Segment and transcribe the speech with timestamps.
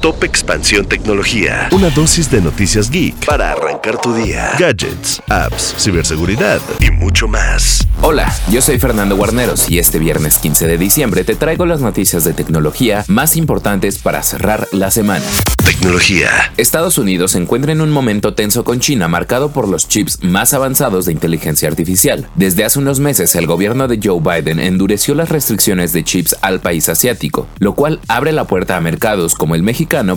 [0.00, 1.68] Top Expansión Tecnología.
[1.72, 4.52] Una dosis de noticias geek para arrancar tu día.
[4.58, 7.86] Gadgets, apps, ciberseguridad y mucho más.
[8.00, 12.24] Hola, yo soy Fernando Guarneros y este viernes 15 de diciembre te traigo las noticias
[12.24, 15.24] de tecnología más importantes para cerrar la semana.
[15.64, 16.30] Tecnología.
[16.56, 20.54] Estados Unidos se encuentra en un momento tenso con China marcado por los chips más
[20.54, 22.26] avanzados de inteligencia artificial.
[22.34, 26.60] Desde hace unos meses el gobierno de Joe Biden endureció las restricciones de chips al
[26.60, 29.62] país asiático, lo cual abre la puerta a mercados como el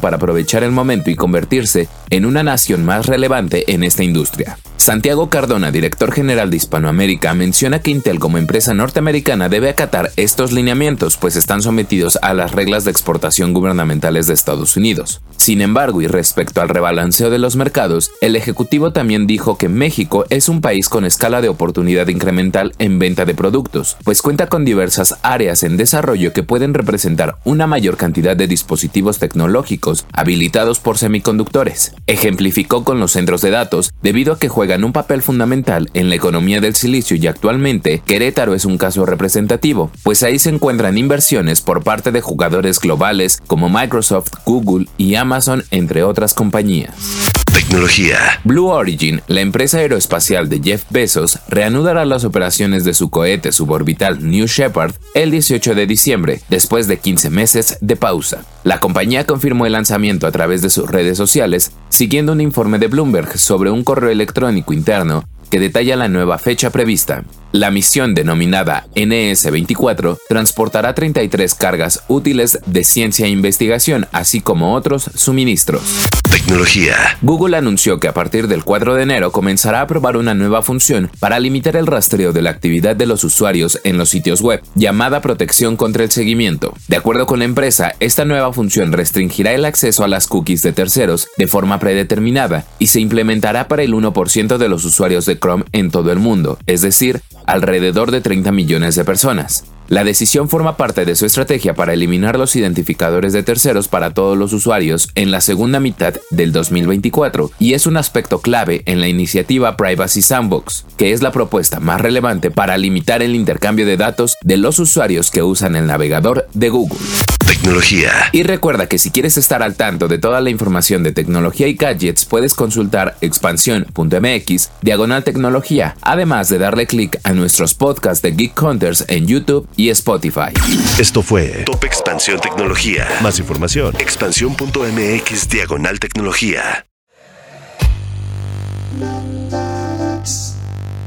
[0.00, 4.58] para aprovechar el momento y convertirse en una nación más relevante en esta industria.
[4.82, 10.50] Santiago Cardona, director general de Hispanoamérica, menciona que Intel como empresa norteamericana debe acatar estos
[10.50, 15.22] lineamientos, pues están sometidos a las reglas de exportación gubernamentales de Estados Unidos.
[15.36, 20.24] Sin embargo, y respecto al rebalanceo de los mercados, el Ejecutivo también dijo que México
[20.30, 24.64] es un país con escala de oportunidad incremental en venta de productos, pues cuenta con
[24.64, 30.98] diversas áreas en desarrollo que pueden representar una mayor cantidad de dispositivos tecnológicos habilitados por
[30.98, 31.94] semiconductores.
[32.08, 36.14] Ejemplificó con los centros de datos, debido a que juega un papel fundamental en la
[36.14, 41.60] economía del silicio y actualmente Querétaro es un caso representativo, pues ahí se encuentran inversiones
[41.60, 47.41] por parte de jugadores globales como Microsoft, Google y Amazon, entre otras compañías.
[47.52, 48.40] Tecnología.
[48.44, 54.26] Blue Origin, la empresa aeroespacial de Jeff Bezos, reanudará las operaciones de su cohete suborbital
[54.26, 58.46] New Shepard el 18 de diciembre, después de 15 meses de pausa.
[58.64, 62.86] La compañía confirmó el lanzamiento a través de sus redes sociales, siguiendo un informe de
[62.86, 67.24] Bloomberg sobre un correo electrónico interno que detalla la nueva fecha prevista.
[67.52, 75.10] La misión denominada NS-24 transportará 33 cargas útiles de ciencia e investigación, así como otros
[75.14, 75.82] suministros.
[76.30, 76.96] Tecnología.
[77.20, 81.10] Google anunció que a partir del 4 de enero comenzará a probar una nueva función
[81.20, 85.20] para limitar el rastreo de la actividad de los usuarios en los sitios web, llamada
[85.20, 86.72] protección contra el seguimiento.
[86.88, 90.72] De acuerdo con la empresa, esta nueva función restringirá el acceso a las cookies de
[90.72, 95.64] terceros de forma predeterminada y se implementará para el 1% de los usuarios de Chrome
[95.72, 99.64] en todo el mundo, es decir, alrededor de 30 millones de personas.
[99.88, 104.38] La decisión forma parte de su estrategia para eliminar los identificadores de terceros para todos
[104.38, 109.08] los usuarios en la segunda mitad del 2024 y es un aspecto clave en la
[109.08, 114.36] iniciativa Privacy Sandbox, que es la propuesta más relevante para limitar el intercambio de datos
[114.42, 116.98] de los usuarios que usan el navegador de Google.
[117.46, 118.12] Tecnología.
[118.32, 121.74] Y recuerda que si quieres estar al tanto de toda la información de tecnología y
[121.74, 128.60] gadgets, puedes consultar expansión.mx, diagonal tecnología, además de darle clic a nuestros podcasts de Geek
[128.62, 130.52] Hunters en YouTube y Spotify.
[130.98, 133.06] Esto fue Top Expansión Tecnología.
[133.22, 133.94] Más información.
[133.98, 136.86] Expansión.mx, diagonal tecnología.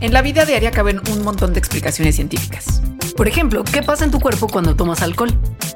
[0.00, 2.80] En la vida diaria caben un montón de explicaciones científicas.
[3.16, 5.30] Por ejemplo, ¿qué pasa en tu cuerpo cuando tomas alcohol?